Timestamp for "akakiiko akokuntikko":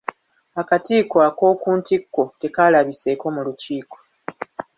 0.61-2.21